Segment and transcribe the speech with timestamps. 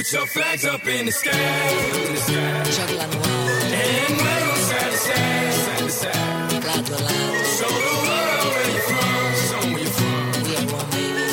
[0.00, 2.32] Put your flags up in the sky, in the sky.
[2.32, 6.16] And wave side to side, side to side.
[7.44, 10.32] Show the world where you're from, show 'em where you're from.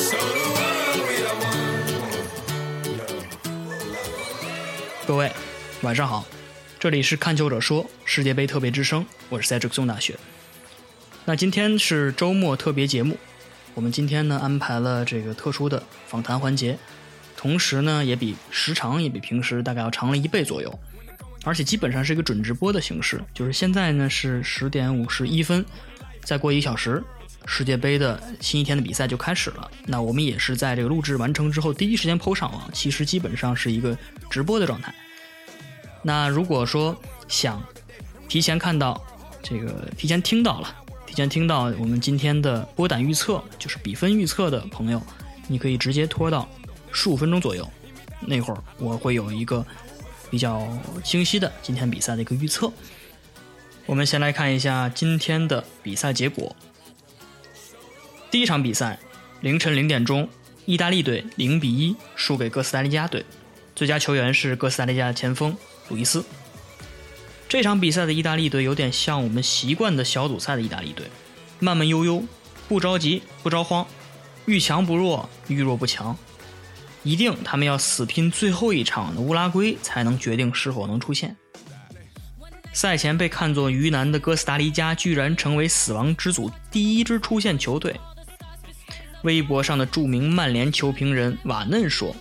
[0.04, 1.64] Show the world we are one.
[5.06, 5.32] 各位，
[5.80, 6.26] 晚上好，
[6.78, 10.14] 这里是看球者说世界杯特别之声，我是在浙松大学。
[11.24, 13.16] 那今天是周末特别节目，
[13.72, 16.78] 我们今天呢安排了这个特殊的访谈环节，
[17.38, 20.78] 同时呢也比时长也比平时大概要长了一倍左右，
[21.44, 25.64] 而且基本上是一个准直播的形式，就是现在呢是十点五十一分，
[26.24, 27.00] 再过一小时。
[27.50, 33.96] 世界杯的新一天的比赛就开始了，那我们也是在这个录制完成之后第一时间抛上网，其实基本上是一个
[34.28, 34.92] 直播的状态。
[36.02, 36.94] 那如果说
[37.26, 37.62] 想
[38.28, 39.02] 提前看到
[39.42, 40.74] 这个，提前听到了，
[41.06, 45.00] 提前听到我们今天的波胆预测，就是比分预测的朋友，
[45.46, 46.46] 你可以直接拖到
[47.00, 47.70] 十五分钟左右，
[48.22, 49.64] 那会儿我会有一个
[50.32, 50.66] 比较
[51.04, 52.72] 清晰的今天比赛的一个预测。
[53.86, 56.56] 我们先来看一下今天的比赛结果。
[58.32, 58.98] 第一场比赛，
[59.42, 60.28] 凌晨零点钟，
[60.66, 63.24] 意大利队零比一输给哥斯达黎加队，
[63.76, 65.56] 最佳球员是哥斯达黎加的前锋
[65.90, 66.24] 鲁伊斯。
[67.48, 71.06] 这场比赛的意大利队有点像我们习惯的小组赛的意大利队，
[71.60, 72.24] 慢慢悠悠，
[72.66, 73.86] 不着急，不着慌，
[74.46, 76.18] 遇强不弱，遇弱不强。
[77.08, 81.34] 一定他们要死拼最后一场的乌拉圭，才能决定是否能出线。
[82.74, 87.98] 赛前被看作鱼腩的哥斯达黎加，居然成为死亡之组第一支出线球队。
[89.22, 92.14] 微博上的著名曼联球评人瓦嫩说：“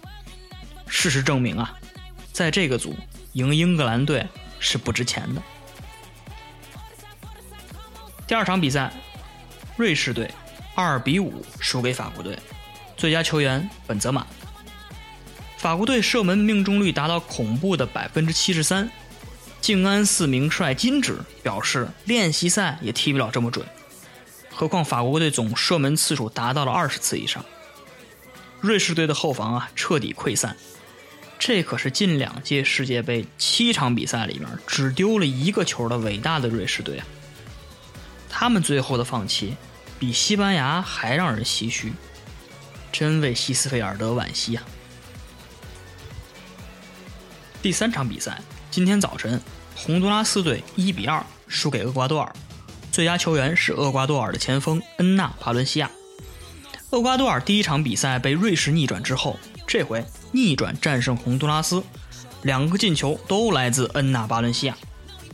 [0.87, 1.77] 事实证明啊，
[2.31, 2.95] 在这个组
[3.33, 4.25] 赢英格兰队
[4.57, 5.43] 是不值钱的。”
[8.25, 8.93] 第二场比赛，
[9.75, 10.31] 瑞士队
[10.75, 12.39] 二比五输给法国队，
[12.95, 14.25] 最佳球员本泽马。
[15.67, 18.89] 法国队射门命中率达到恐怖的百分之七十三，
[19.59, 23.67] 静安寺名帅金指表示，练习赛也踢不了这么准。
[24.49, 27.43] 何况法国队总射门次数达到了二十次以上，
[28.61, 30.55] 瑞士队的后防啊彻底溃散，
[31.37, 37.05] 这可是近两届世界杯七场比赛里面只丢了一个球的伟大的瑞士队啊！
[38.29, 39.57] 他们最后的放弃
[39.99, 41.91] 比西班牙还让人唏嘘，
[42.89, 44.63] 真为西斯菲尔德惋惜啊！
[47.67, 48.41] 第三场比赛，
[48.71, 49.41] 今天早晨，
[49.75, 52.33] 洪都拉斯队一比二输给厄瓜多尔。
[52.93, 55.91] 最佳球员是厄瓜多尔的前锋恩纳·巴伦西亚。
[56.91, 60.01] 厄瓜多尔第一场比赛被瑞士逆转之后，这回
[60.31, 61.83] 逆转战胜洪都拉斯，
[62.43, 64.77] 两个进球都来自恩纳·巴伦西亚。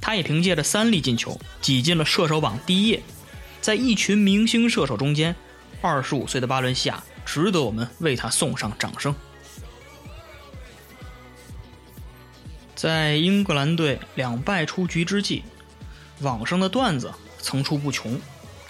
[0.02, 3.04] 他也凭借着三粒进球挤进了射手榜第一页，
[3.62, 5.36] 在一群明星射手中间，
[5.84, 9.14] 二十五岁的巴伦西亚值得我们为他送上掌声。
[12.84, 15.42] 在英格兰队两败出局之际，
[16.20, 17.10] 网上的段子。
[17.40, 18.20] 层出不穷，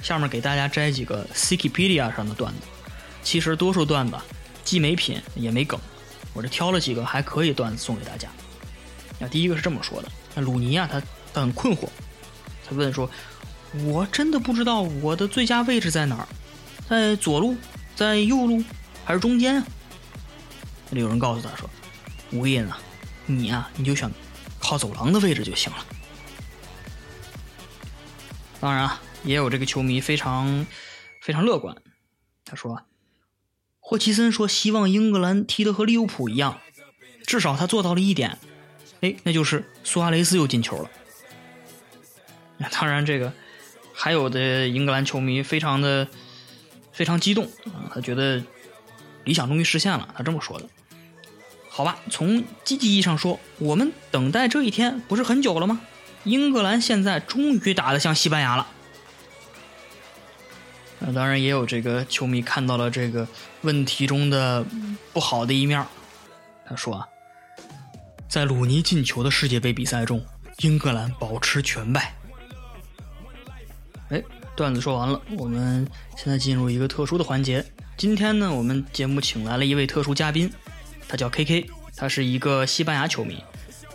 [0.04, 2.60] 下面给大家摘几个 Wikipedia 上的段子。
[3.24, 4.16] 其实多数段子
[4.64, 5.80] 既没品也没梗，
[6.32, 8.30] 我这挑了几个还可以段子送给大家。
[9.18, 11.88] 那第一个是这么说的：那鲁尼啊，他很困惑，
[12.70, 13.10] 他问说
[13.86, 16.28] ：“我真的不知道我的最佳位置在哪儿，
[16.88, 17.56] 在左路，
[17.96, 18.64] 在右路，
[19.06, 19.68] 还是中间啊？”
[20.92, 21.68] 那里有人告诉他说
[22.32, 22.80] ：“无印啊，
[23.26, 24.12] 你啊，你就选
[24.60, 25.86] 靠走廊的位置就行了。”
[28.60, 30.66] 当然啊，也有这个球迷非常
[31.22, 31.76] 非常乐观。
[32.46, 32.84] 他说
[33.82, 36.60] ：“霍奇森说希望英格兰踢得和利物浦一样，
[37.26, 38.38] 至少他做到了一点，
[39.02, 40.90] 哎，那就是苏亚雷斯又进球了。”
[42.72, 43.34] 当然，这个
[43.94, 46.08] 还有的英格兰球迷非常的
[46.94, 48.42] 非常激动啊，他觉得
[49.26, 50.14] 理想终于实现了。
[50.16, 50.70] 他这么说的。
[51.76, 55.82] 好吧，从积极意义上说，我们等待这一天不是很久了吗？
[56.24, 58.68] 英格兰现在终于打得像西班牙了。
[61.00, 63.28] 那当然也有这个球迷看到了这个
[63.62, 64.64] 问题中的
[65.12, 65.84] 不好的一面。
[66.64, 67.08] 他说啊，
[68.30, 70.24] 在鲁尼进球的世界杯比赛中，
[70.60, 72.14] 英格兰保持全败。
[74.10, 74.22] 哎，
[74.56, 77.66] 段子说完了，我们现在进入一个特殊的环节。
[77.98, 80.52] 今天呢，我们节目请来了一位特殊嘉宾，
[81.08, 83.44] 他叫 K K，他是一个西班牙球迷。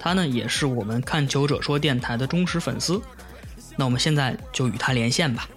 [0.00, 3.02] 他呢也是我们看球者说电台的忠实粉丝，
[3.76, 5.48] 那我们现在就与他连线吧。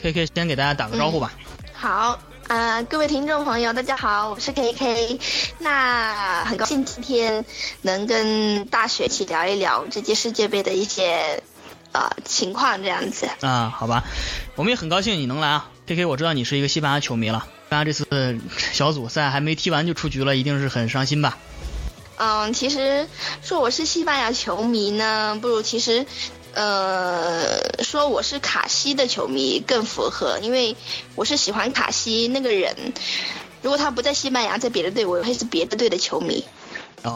[0.00, 1.32] K K 先给大家打个招呼吧。
[1.72, 5.20] 好，啊，各位听众朋友，大家好，我是 K K。
[5.58, 7.44] 那很高兴今天
[7.82, 11.42] 能跟大学一起聊一聊这届世界杯的一些
[11.92, 13.28] 呃情况，这样子。
[13.40, 14.04] 啊，好吧，
[14.54, 17.48] 我们也很高兴你能来啊，K K，我知道你是一个西班牙球迷了。
[17.68, 18.06] 班牙这次
[18.72, 21.36] 小组赛还没踢完就出局了，一定是很伤心吧？
[22.16, 23.08] 嗯，其实
[23.42, 26.06] 说我是西班牙球迷呢，不如其实，
[26.54, 30.76] 呃，说我是卡西的球迷更符合，因为
[31.16, 32.92] 我是喜欢卡西那个人。
[33.60, 36.44] 如果他不在西班牙，在别的队，我会是别的队的球迷。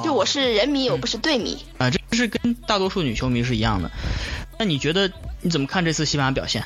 [0.02, 1.56] 就我是人迷，我不是队迷。
[1.78, 3.88] 啊，这是跟大多数女球迷是一样的。
[4.58, 5.12] 那你觉得
[5.42, 6.64] 你怎么看这次西班牙表现？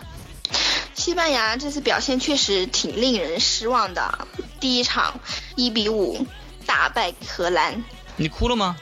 [0.98, 4.26] 西班牙这次表现确实挺令人失望的。
[4.58, 5.20] 第一场
[5.54, 6.26] 一比五
[6.66, 7.84] 大败荷兰，
[8.16, 8.76] 你哭了吗？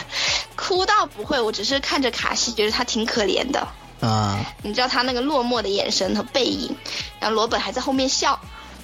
[0.54, 3.66] 哭倒不会，我只是看着卡西，觉得他挺可怜的。
[4.00, 6.76] 啊， 你知道他那个落寞的眼神和背影，
[7.18, 8.38] 然后罗本还在后面笑。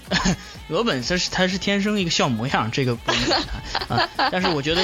[0.69, 4.09] 罗本他是他是天生一个笑模样，这个不能谈啊。
[4.33, 4.83] 但是我觉得，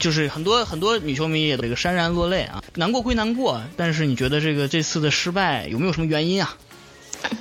[0.00, 6.56] 就是很多很多女球迷也这个潸然落泪啊，难过归难过，但是你觉得这个这次的失败有没有什么原因啊？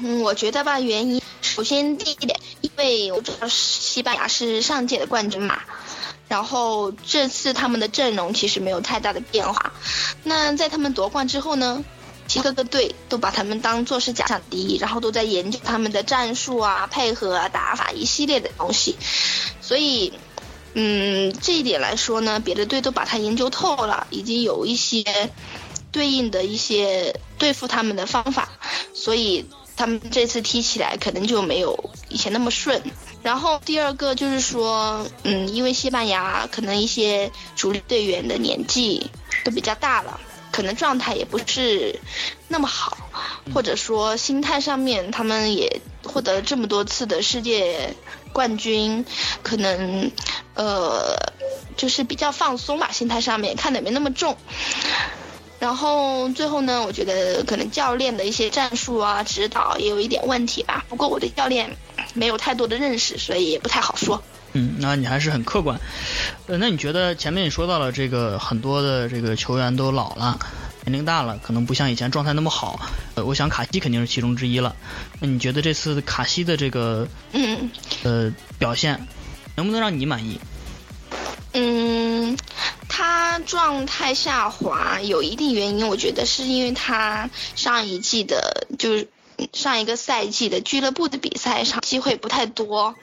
[0.01, 5.59] 嗯，我觉得吧，原因首先第一点，因为我知道西班牙是上届的冠军嘛，
[6.27, 9.73] 然后这次他们的阵容其实没有太大的变化。
[10.23, 11.83] 那在他们夺冠之后呢，
[12.41, 18.95] 各个队都把他们当做是假想敌，然后都在研究他们的战术啊、配合啊、打法一系列的东西。
[19.61, 20.13] 所以，
[20.73, 25.03] 嗯，这一点来说呢，别的队都把他研究透了，已经有一些
[25.91, 28.49] 对应的一些对付他们的方法，
[28.93, 29.45] 所以。
[29.75, 32.81] 他们这次踢起来可能就没有以前那么顺，
[33.21, 39.09] 然后第二个就是说，嗯，因为西班牙可能一些主力队员的年纪
[39.43, 40.19] 都比较大了，
[40.51, 41.99] 可能状态也不是
[42.47, 42.97] 那么好，
[43.53, 47.95] 或者说心态上面他们也获得了这么多次的世界
[48.31, 49.05] 冠军，
[49.41, 50.11] 可能
[50.53, 51.15] 呃
[51.75, 54.37] 就是比较放松吧，心态上面看得没那么重。
[55.63, 60.83] 然后最后呢，我觉得可能教练的一些战术啊、指导也有一点问题吧。
[60.89, 61.73] 不过我对教练
[62.13, 64.21] 没有太多的认识，所以也不太好说。
[64.51, 65.79] 嗯，那你还是很客观。
[66.47, 70.37] 呃，那你觉得前面你说到了这个很多的这个球员都老了，
[70.83, 72.77] 年龄大了，可能不像以前状态那么好。
[73.15, 74.75] 呃，我想卡西肯定是其中之一了。
[75.21, 77.71] 那你觉得这次卡西的这个嗯
[78.03, 78.29] 呃
[78.59, 79.07] 表现
[79.55, 80.37] 能不能让你满意？
[83.23, 89.07] 他状态下滑有一定原因，我觉得是因为他上一季的，就是
[89.53, 92.95] 上一个赛季的俱乐部的比赛上机会不太多，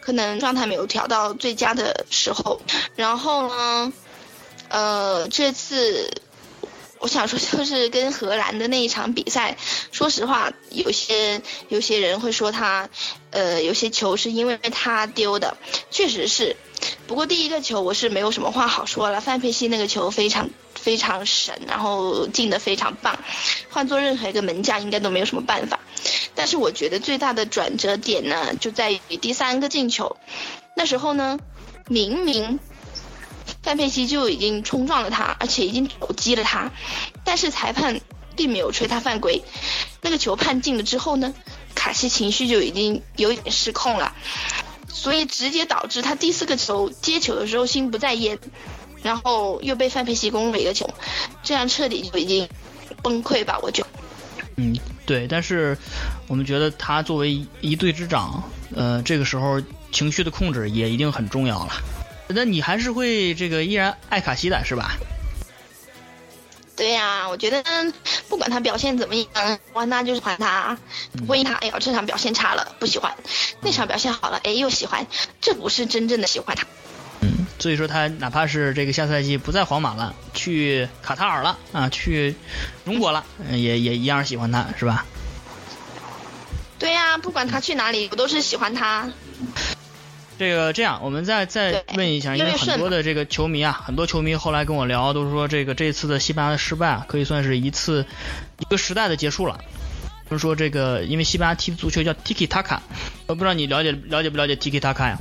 [0.00, 2.62] 可能状态没有调到最佳的时候。
[2.96, 3.92] 然后呢，
[4.70, 6.10] 呃，这次
[6.98, 9.58] 我想说就是跟荷兰的那一场比赛，
[9.92, 12.88] 说实话，有些有些人会说他，
[13.30, 15.58] 呃，有些球是因为他丢的，
[15.90, 16.56] 确实是。
[17.12, 23.18] 不过第一个球我是没有什么话好说了，范佩西那个球非常非常神，然后进的非常棒，
[23.68, 25.78] 换做任何一个门将应该都没有什么办法。
[26.34, 30.16] 但是我觉得最大的转折点呢，就在于第三个进球，
[30.74, 31.38] 那时候呢，
[31.86, 32.58] 明明
[33.62, 36.72] 范佩西就已经冲撞了他，而且已经肘击了他，
[37.24, 38.00] 但是裁判
[38.36, 39.42] 并没有吹他犯规，
[40.00, 41.34] 那个球判进了之后呢，
[41.74, 44.14] 卡西情绪就已经有点失控了。
[44.92, 48.38] 所以直接导致他第四个球接球的时候心不在焉，
[49.02, 50.88] 然后又被范佩西攻了一个球，
[51.42, 52.48] 这样彻底就已经
[53.02, 53.58] 崩溃吧？
[53.62, 53.84] 我就，
[54.56, 55.76] 嗯，对，但是
[56.28, 58.44] 我们觉得他作为一队之长，
[58.76, 59.60] 呃，这个时候
[59.90, 61.72] 情绪的控制也一定很重要了。
[62.28, 64.96] 那你还是会这个依然爱卡西的是吧？
[66.76, 67.62] 对呀，我觉得
[68.32, 70.78] 不管他表现怎么样，欢他就是欢他，
[71.18, 73.14] 不会因他哎呀这场表现差了不喜欢，
[73.60, 75.06] 那场表现好了哎又喜欢，
[75.42, 76.66] 这不是真正的喜欢他。
[77.20, 82.34] 嗯，所以说他哪怕是这个下赛季不在皇马了，去卡塔尔了啊，去
[82.86, 85.04] 中国了，也也一样喜欢他是吧？
[86.78, 89.10] 对呀，不管他去哪里，我都是喜欢他。
[90.38, 98.04] 这个这样，我们再再问一下，因为很多的这个球迷啊，很多球迷后来跟我聊，都是说这个这次的西班牙的失败啊，可以算是一次
[98.58, 99.60] 一个时代的结束了。
[100.28, 102.78] 就是说这个，因为西班牙踢足球叫 Tiki Taka，
[103.26, 105.18] 我不知道你了解了解不了解 Tiki Taka 呀？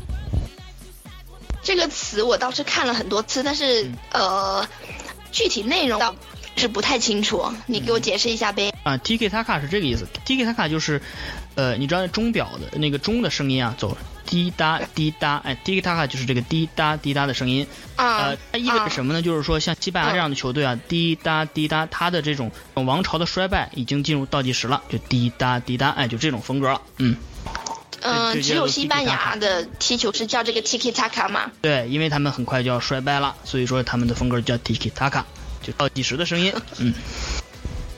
[1.61, 4.65] 这个词我倒是看了很多次，但是呃，
[5.31, 6.15] 具体内容倒
[6.55, 8.73] 是不太清楚，你给我解释一下呗。
[8.83, 11.01] 啊，Tiki Taka 是这个意思，Tiki Taka 就是，
[11.55, 13.95] 呃，你知道钟表的那个钟的声音啊，走。
[14.31, 19.21] 滴答滴答，哎，滴答就是这个滴答滴答的声音，呃，它意味着什么呢？
[19.21, 27.17] 就是说，像西班牙这样的球队啊，滴答滴答，它的这种王朝的衰败已经进入倒计时了，就滴答滴答，哎，就这种风格了，嗯。
[28.03, 31.51] 嗯，只有西班牙的踢球是叫这个 tiki taka 吗？
[31.61, 35.23] 对，因为他们很快就要衰败了，所以说他们的风格叫 tiki taka，
[35.61, 36.93] 就倒计时的声音，嗯。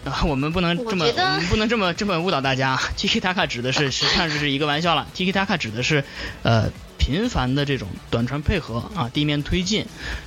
[0.09, 2.77] 啊，我们不能这么，我们不能这么这么误导大家。
[2.97, 5.07] Tiki Taka 指的是，实际上这是一个玩笑了。
[5.15, 6.03] Tiki Taka 指的是，
[6.43, 9.85] 呃，频繁的这种短传配合啊，地面推进，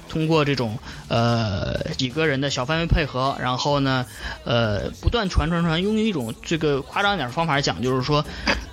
[0.09, 0.79] 通过这种
[1.09, 4.07] 呃几个人的小范围配合，然后呢，
[4.45, 8.25] 呃，不断传传传，用一种这个夸张点的方法讲，就是说，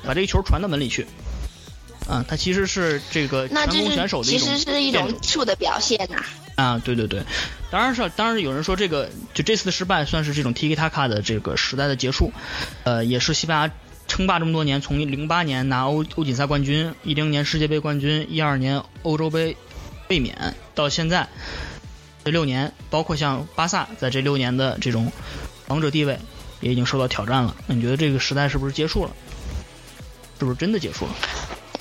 [0.05, 1.05] 把这个球传到门里去。
[2.07, 6.23] 啊，它其实是这个成功选手的一种，其实是一种术的表现呐。
[6.55, 7.23] 啊，对对对，
[7.71, 12.31] 当然是，当然有人说这个就这次的失败算是这种 Tiki Taka 的这个时代的结束，
[12.83, 13.73] 呃，也是西班牙
[14.07, 19.57] 称霸这么多年，从零八年拿欧欧锦赛冠军，一零年世界杯冠军，一二年欧洲杯
[20.09, 21.27] 卫冕，到现在
[22.23, 25.11] 这六年，包括像巴萨在这六年的这种
[25.69, 26.19] 王者地位
[26.59, 27.55] 也已经受到挑战了。
[27.65, 29.11] 那你觉得这个时代是不是结束了？
[30.39, 31.15] 是不是真的结束了？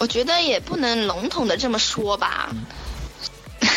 [0.03, 2.51] 我觉得也不能笼统的这么说吧。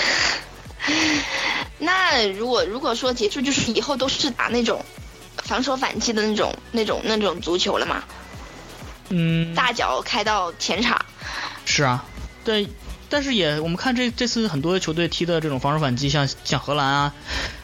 [1.77, 4.83] 那如果如果说结束，就是以后都是打那种
[5.43, 8.03] 防守反击的那种那种那种足球了嘛？
[9.09, 9.53] 嗯。
[9.53, 11.05] 大脚开到前场。
[11.63, 12.03] 是啊，
[12.43, 12.67] 对，
[13.07, 17.13] 但是也我们看这这次很多球队踢的这种防守反击，像像荷兰啊，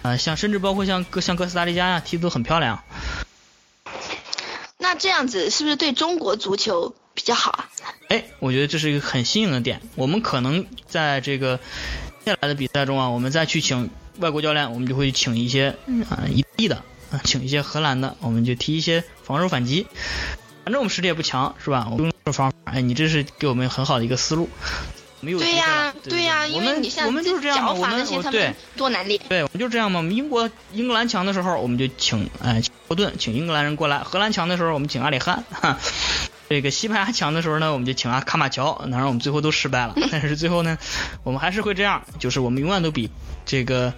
[0.04, 2.84] 啊，像甚至包括像哥像哥斯达黎加呀，踢的都很漂亮。
[4.78, 7.70] 那这样子是不是对中国足球比较好啊？
[8.10, 9.82] 哎，我觉得这是一个很新颖的点。
[9.96, 11.58] 我们可能在这个
[12.26, 13.90] 接下来的比赛中啊，我们再去请
[14.20, 15.76] 外国教练，我们就会请一些
[16.10, 19.88] 啊一地的啊，请一些荷兰的，我们就踢一些防守反击。
[20.64, 21.88] 反正我们实力也不强，是吧？
[21.90, 24.50] 我们用这方法，哎，你这是给我们很好的一个思路。
[25.24, 29.22] 没有对呀，对呀，因为你像我们就是这样嘛，我们对多难练。
[29.30, 30.00] 对，我们就这样嘛。
[30.00, 35.44] 我们英国英格兰强的时候，我们就请哎霍顿，请英格兰人过来；荷兰强的时候，我们请阿里汉。
[35.52, 35.78] 哈。
[36.52, 39.96] 这个西班牙强的时候呢，我们就请阿卡马乔，当然我们最后都失败了。
[40.12, 40.78] 但是最后呢，
[41.24, 43.10] 我们还是会这样，就是我们永远都比
[43.46, 43.94] 这个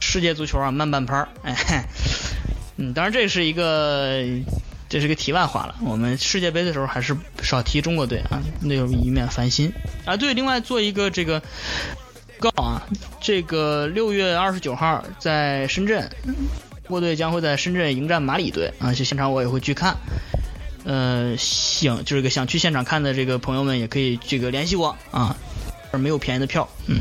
[0.00, 1.28] 世界足球啊慢半拍儿。
[1.44, 1.86] 哎，
[2.78, 4.24] 嗯，当然这是一个
[4.88, 5.76] 这是个题外话了。
[5.82, 9.72] 我们世界杯的时候还是少提中国队啊，那有以免烦心
[10.04, 10.16] 啊。
[10.16, 11.40] 对，另外做一个这个
[12.40, 12.82] 告啊，
[13.20, 19.96] 这个六月二十九号在深圳，中国队将会在深圳迎战马里队啊，就现场我也会去看。
[20.84, 25.36] 呃，想就是个想去现场看的这个朋友们，也可以这个联系我啊，
[25.90, 26.98] 而没有便宜的票，嗯，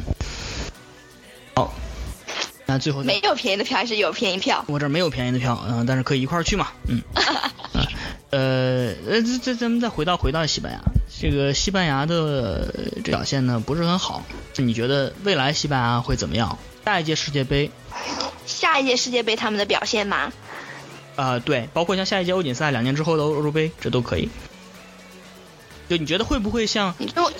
[1.56, 1.74] 好，
[2.66, 4.64] 那最后没有便宜的票还是有便宜票？
[4.68, 7.02] 我这没有便宜的票，嗯，但是可以一块儿去嘛，嗯，
[8.30, 10.80] 呃，呃，这这咱们再回到回到西班牙，
[11.20, 12.74] 这个西班牙的
[13.04, 14.24] 表现呢不是很好，
[14.56, 16.58] 你觉得未来西班牙会怎么样？
[16.86, 17.70] 下一届世界杯？
[18.46, 20.32] 下一届世界杯他们的表现吗？
[21.16, 24.30] 啊，对，包括像下一届欧锦赛，两年之后的欧洲杯，这都可以。
[25.90, 26.94] 就你觉得会不会像，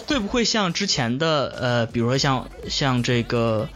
[0.06, 3.68] 会不会像之前的呃，比如说像像这个，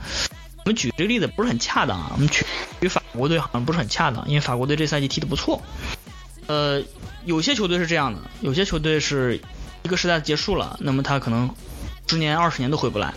[0.57, 2.11] 我们举这个例子不是很恰当啊。
[2.13, 2.45] 我们举
[2.81, 5.61] 举法国队好像不是很恰当，因为法国队这赛季踢得不错。
[6.47, 6.83] 呃，
[7.25, 9.41] 有些球队是这样的，有些球队是
[9.83, 11.49] 一个时代结束了，那么他可能
[12.07, 13.13] 十年、二十年都回不来。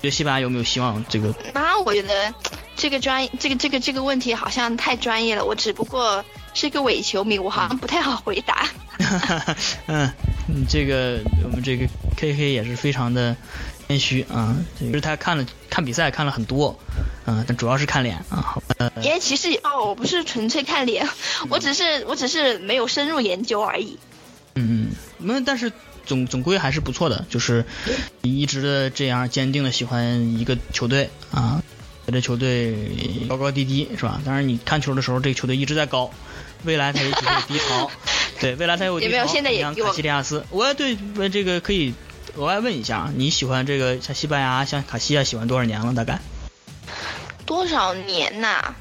[0.00, 1.04] 觉得西班牙有没有希望？
[1.08, 1.34] 这个？
[1.54, 2.34] 那我觉得。
[2.76, 8.68] 这个专这个这个这个问题好像太专业了，我只不过是一个伪球迷，我好像不太好回答。
[9.86, 10.12] 嗯，
[10.68, 13.34] 这个我们这个 K K 也是非常的
[13.88, 16.78] 谦虚啊，就是他看了看比赛看了很多，
[17.26, 18.56] 嗯，但主要是看脸啊。
[19.02, 21.08] 因为其实哦，我不是纯粹看脸，
[21.48, 23.98] 我只是我只是没有深入研究而已。
[24.54, 25.70] 嗯嗯，没，但是
[26.04, 27.64] 总总归还是不错的，就是
[28.22, 31.62] 你一直的这样坚定的喜欢一个球队啊。
[32.12, 32.74] 这球队
[33.28, 34.20] 高高低低是吧？
[34.24, 36.10] 当然你看球的时候，这个球队一直在高，
[36.64, 37.90] 未来它也会低潮。
[38.40, 39.12] 对，未来它有低潮。
[39.26, 41.94] 像卡西利亚斯，我对问这个可以
[42.36, 45.94] 额外问一下，你喜欢这个像西班牙像卡西亚喜欢多少年了？
[45.94, 46.20] 大概
[47.44, 48.74] 多少年呐？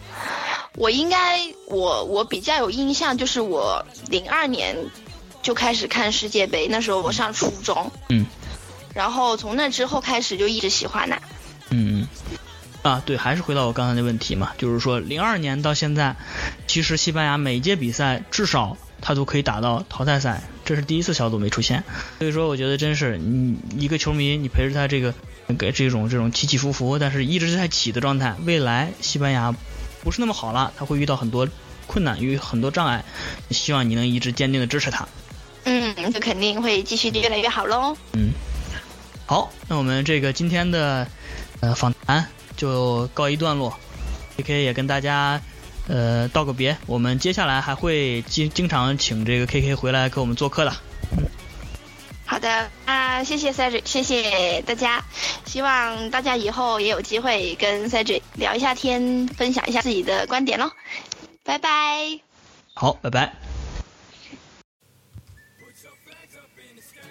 [0.75, 4.75] 我应该我我比较有印象，就是我零二年
[5.41, 7.91] 就开始看世界杯，那时候我上初中。
[8.09, 8.25] 嗯。
[8.93, 11.17] 然后从那之后开始就一直喜欢呐。
[11.69, 12.07] 嗯嗯。
[12.85, 16.15] 啊，对，还是回到我刚才的问题嘛，就是说零二年到现在，
[16.67, 21.83] 其实西班牙每一届比赛至少他都可以打到淘汰赛，这是第一次小组没出现，
[22.19, 25.15] 所以说我觉得真是你一个球迷，你陪着他这个
[25.57, 29.51] 给这种这种起起伏伏，但是一直在起的状态，未来西班牙
[30.03, 31.49] 不是那么好了，他会遇到很多
[31.87, 33.03] 困难与很多障碍，
[33.49, 35.07] 希望你能一直坚定的支持他。
[35.63, 37.97] 嗯，就肯定会继续越来越好喽。
[38.13, 38.29] 嗯，
[39.25, 41.07] 好，那我们这个今天的
[41.61, 42.27] 呃访谈。
[42.55, 43.77] 就告一段落
[44.37, 45.41] ，K K 也跟大家
[45.87, 46.77] 呃道个别。
[46.85, 50.73] 我们接下来还会经经常请这个 K K 回来给我们做客的。
[52.25, 55.05] 好的，啊，谢谢 Cedric，谢谢大家。
[55.45, 60.71] 希望大家以后也有机会跟 Cedric 聊一下天，分享一下自己的观点喽。
[61.43, 62.19] 拜拜。
[62.73, 63.33] 好，拜拜。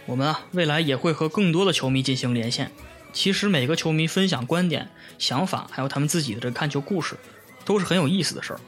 [0.07, 2.71] 我们啊，未来也会和更多的球迷进行连线。
[3.15, 7.17] 其实每个球迷分享观点、想法，还有他们自己的这看球故事，
[7.65, 8.61] 都是很有意思的事儿。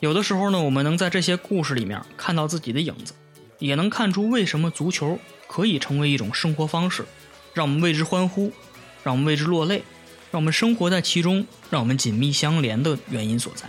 [0.00, 3.12] 有的时候呢，我们能在这些故事里面看到自己的影子，
[3.58, 7.04] 也能看出为什么足球可以成为一种生活方式，
[7.52, 8.52] 让我们为之欢呼，
[9.02, 9.82] 让我们为之落泪，
[10.30, 13.68] 让我们生活在其中，让我们紧密相连的原因所在。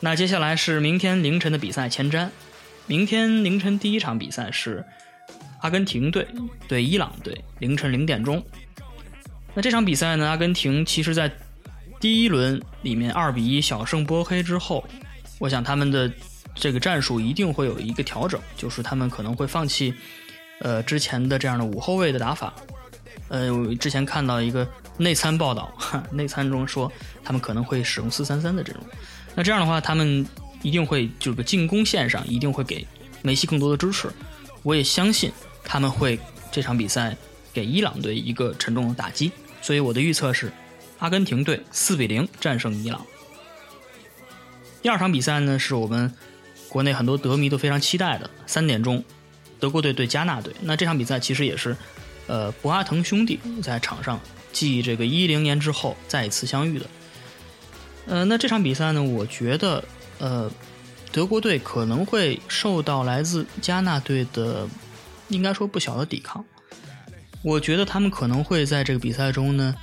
[0.00, 2.30] 那接下来是明天凌晨的比赛前瞻。
[2.86, 4.84] 明天凌晨第一场比赛是
[5.60, 6.26] 阿根廷队
[6.68, 8.44] 对伊朗队，凌晨零点钟。
[9.54, 11.30] 那这场比赛呢，阿根廷其实在
[11.98, 14.84] 第一轮里面二比一小胜波黑之后，
[15.38, 16.10] 我想他们的
[16.54, 19.92] 这个战术一定会有一个调整，就是他们可能会放弃
[20.60, 22.54] 呃之前的这样的五后卫的打法。
[23.28, 25.72] 呃，我之前看到一个内参报道，
[26.10, 26.90] 内参中说
[27.22, 28.84] 他们可能会使用四三三的阵容。
[29.34, 30.26] 那这样的话，他们
[30.62, 32.86] 一定会这个进攻线上一定会给
[33.22, 34.08] 梅西更多的支持。
[34.62, 35.30] 我也相信
[35.70, 36.18] 他们会
[36.50, 37.16] 这场比赛
[37.52, 39.30] 给伊朗队一个沉重的打击。
[39.62, 40.52] 所以我的预测是，
[40.98, 43.06] 阿根廷队四比零战胜伊朗。
[44.82, 46.12] 第二场比赛呢，是我们
[46.68, 49.04] 国内很多德迷都非常期待的三点钟，
[49.60, 50.52] 德国队对加纳队。
[50.60, 51.76] 那这场比赛其实也是，
[52.26, 54.18] 呃，博阿滕兄弟在场上
[54.50, 56.86] 继这个一零年之后再一次相遇的。
[58.06, 59.84] 呃，那这场比赛呢，我觉得，
[60.18, 60.50] 呃，
[61.12, 64.66] 德国队可能会受到来自加纳队的，
[65.30, 66.44] 应该说不小的抵抗。
[67.42, 69.74] 我觉得他们可能会在这个比赛中呢，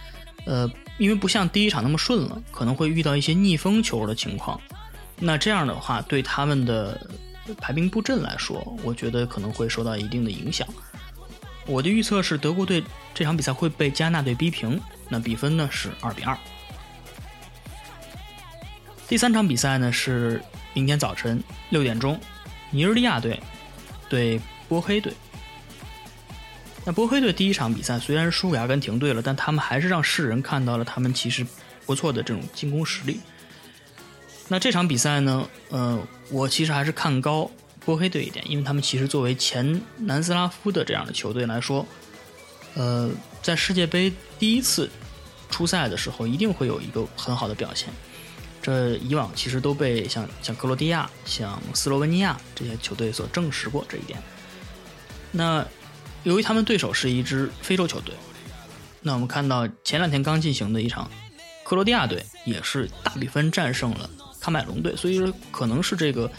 [0.46, 4.62] 呃，因为不像第一场那么顺了，可能会遇到一些逆风球的情况。
[5.20, 7.10] 那这样的话，对他们的
[7.60, 10.68] 排兵布阵来说，我觉得可能会受到一定的影响。
[11.66, 12.84] 我的预测是，德国队
[13.16, 16.38] 这场比赛会被加纳队逼平，那比分呢是二比二。
[19.08, 20.40] 第三场比赛呢是
[20.74, 22.20] 明天早晨六点钟，
[22.70, 23.40] 尼日利亚队
[24.08, 24.40] 对
[24.70, 25.12] 波黑队。
[26.88, 31.46] 那波黑队第一场比赛虽然输给阿根廷队了，但他们还是让世人看到了他们其实
[31.86, 33.20] 不错的这种进攻实力。
[34.48, 37.52] 那这场比赛呢，呃，我其实还是看高
[37.84, 41.86] 波黑队一点，因为他们其实作为前南斯拉夫的这样的球队来说，
[42.76, 43.12] 呃，
[43.44, 44.90] 在世界杯第一次
[45.50, 47.90] 出赛的时候，一定会有一个很好的表现。
[48.62, 54.18] 这以往其实都被像像克罗地亚、像斯洛文尼亚这些球队所证实过这一点。
[55.34, 55.68] 那
[56.28, 58.14] 由于他们对手是一支非洲球队，
[59.02, 61.10] 那我们看到前两天刚进行的一场，
[61.64, 64.10] 克罗地亚队也是大比分战胜了
[64.42, 66.30] 喀麦隆队，所以说可能是这个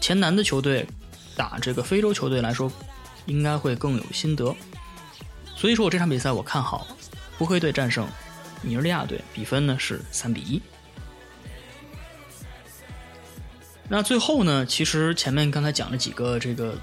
[0.00, 0.86] 前南的球队
[1.36, 2.70] 打这个非洲球队来说，
[3.26, 4.54] 应该会更有心得。
[5.56, 6.86] 所以说我这场比赛我看好
[7.36, 8.06] 波黑队战胜
[8.62, 10.62] 尼日利亚队，比分呢是三比一。
[13.88, 14.64] 那最后呢？
[14.64, 16.78] 其实前面刚才讲了几个这个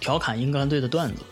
[0.00, 1.22] 调侃英格兰队的段子，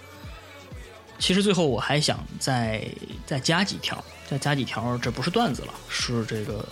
[1.18, 2.86] 其实最后我还想再
[3.26, 6.66] 再加几条，再加几条，这不是段子了，是这个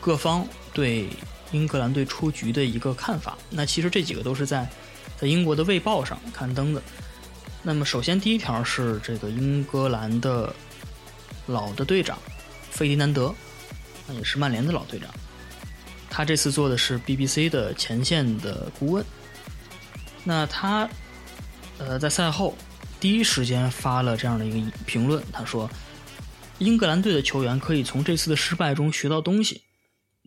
[0.00, 1.08] 各方对
[1.52, 3.36] 英格兰队出局的一个看法。
[3.50, 4.68] 那其实这几个都是在
[5.16, 6.82] 在英国的《卫报》上刊登的。
[7.62, 10.54] 那么首先第一条是这个英格兰的
[11.46, 12.18] 老的队长
[12.70, 13.34] 费迪南德，
[14.06, 15.08] 那也是曼联的老队长。
[16.08, 19.04] 他这次做的是 BBC 的前线的顾问，
[20.24, 20.88] 那他，
[21.78, 22.54] 呃，在赛后
[22.98, 25.70] 第一时间发了这样的一个评论，他说
[26.58, 29.62] ：“英格兰队的球员可以从这次的失败中学到东西，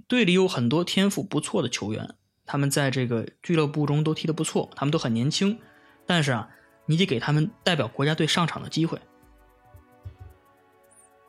[0.08, 5.60] 队里有很多天赋不错的球员，他们在这个俱乐部中都踢得不错，他们都很年轻，
[6.06, 6.50] 但是啊，
[6.86, 9.00] 你得给他们代表国家队上场的机会。”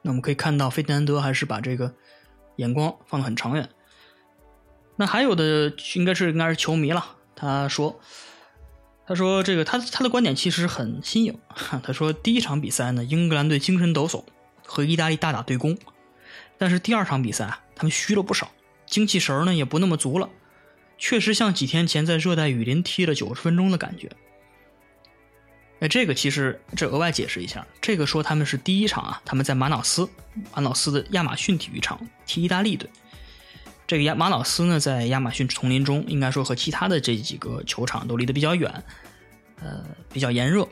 [0.02, 1.94] 那我们可以看到，费迪南德还是把这个
[2.56, 3.68] 眼光放得很长远。
[4.96, 7.16] 那还有的应该是应该是球迷了。
[7.34, 8.00] 他说
[9.10, 11.36] ：“他说这个他他的观点其实很新颖。
[11.82, 14.22] 他说第一场比赛呢，英格兰队精神抖擞，
[14.64, 15.76] 和意大利大打对攻。
[16.56, 18.52] 但是第二场比赛啊，他们虚了不少，
[18.86, 20.30] 精气神呢也不那么足了。
[20.96, 24.12] 确实像几天前在热带雨林踢了九十分钟的感觉。
[25.80, 30.08] 哎，这个其实这额外解释一下，这个说他们是第一场啊，他们在马瑙斯
[30.54, 32.88] 马瑙斯的亚马逊体育场踢意大利队。”
[33.90, 38.84] 这个亚马瑙斯呢，在亚马逊丛林中，应该说和其他的这几个球场都离得比较远，
[39.60, 40.68] 呃，比较炎热。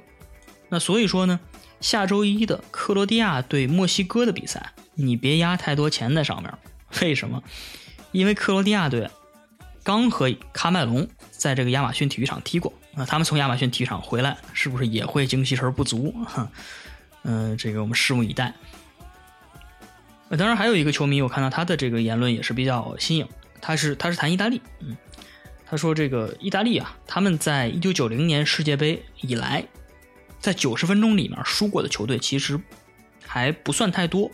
[0.68, 1.40] 那所以说呢，
[1.80, 6.54] 下周一的克罗地亚对墨西哥的比赛，你别压太多钱在上面。
[7.02, 7.42] 为什么？
[8.12, 9.10] 因为克罗地亚队
[9.82, 16.14] 刚和喀麦隆在这个亚马逊体育场踢过，那他们从亚马逊体育场回来，是不是也会精气神不足？
[17.24, 18.54] 嗯，这个我们拭目以待。
[20.36, 23.26] 当然，还有一个球迷，我看到他的这个言论也是比较新颖。
[23.60, 24.96] 他是他是谈意大利，嗯，
[25.66, 29.66] 他说这个意大利啊，他们在一九九零年世界杯以来，
[30.38, 32.60] 在九十分钟里面输过的球队其实
[33.26, 34.30] 还不算太多，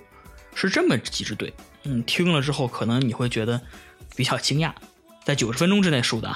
[0.55, 1.55] 是这么几支队。
[1.85, 3.61] 嗯，听了之后可能你会觉得
[4.15, 4.73] 比较惊讶，
[5.23, 6.29] 在九十分钟之内输的，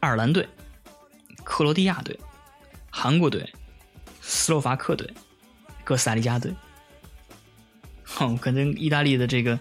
[0.00, 0.48] 爱尔兰队、
[1.44, 2.18] 克罗地亚队、
[2.90, 3.52] 韩国队、
[4.20, 5.08] 斯洛伐克队、
[5.84, 6.52] 哥斯达黎加队。
[8.16, 9.58] 哼，可能意大利的这个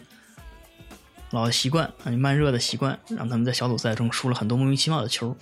[1.31, 5.35] 老习惯啊，慢热的习惯，让他们在小组赛中输了很多莫名其妙的球。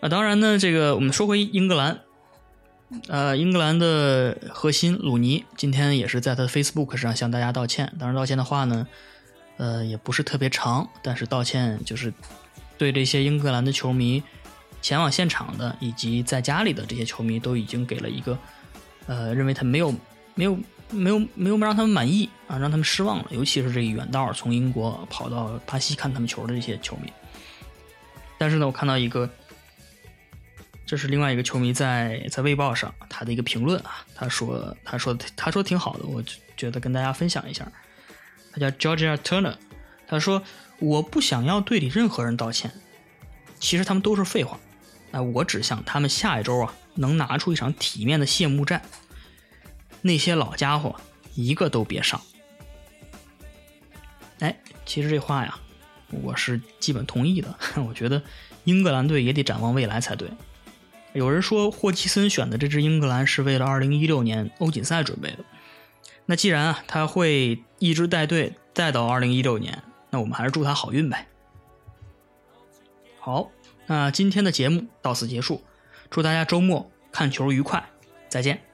[0.00, 2.00] 啊，当然呢，这个我们说回英格兰，
[3.08, 7.90] 呃，英格兰的核心鲁尼今天也是在他的 Facebook 上向大家道歉。
[7.98, 8.86] 当然，道歉的话呢，
[9.56, 12.12] 呃，也不是特别长，但是道歉就是
[12.76, 14.22] 对这些英格兰的球迷、
[14.82, 18.36] 前往现场的以及在家里的这些球迷都已经给了一个，
[19.06, 19.94] 呃，认为他没有。
[20.34, 20.58] 没有
[20.90, 23.26] 没有没有让他们满意啊，让他们失望了。
[23.30, 27.12] 尤其是这个远道从英国跑到巴西看他们球的这些球迷。
[28.38, 29.28] 但是呢，我看到一个，
[30.84, 36.22] 这是另外一个球迷在在卫报上他的一个评论啊，他说他说他说挺好的，我
[36.56, 37.70] 觉得跟大家分享一下。
[38.52, 39.54] 他叫 Georgia Turner，
[40.06, 40.42] 他说
[40.78, 42.70] 我不想要队里任何人道歉，
[43.60, 44.58] 其实他们都是废话。
[45.12, 48.82] 哎，我只想他们下一周啊能拿出一场体面的谢幕战。
[50.02, 50.94] 那些老家伙
[51.34, 52.20] 一个都别上。
[54.40, 55.58] 哎，其实这话呀，
[56.10, 57.56] 我是基本同意的。
[57.88, 58.22] 我觉得
[58.64, 60.28] 英格兰队也得展望未来才对。
[61.12, 65.38] 有人说霍奇森选的这支英格兰是为了2016年欧锦赛准备的。
[66.26, 71.28] 那既然啊他会一直带队带到2016年，那我们还是祝他好运呗。
[73.20, 73.50] 好，
[73.86, 75.62] 那今天的节目到此结束，
[76.10, 77.84] 祝大家周末看球愉快，
[78.28, 78.71] 再见。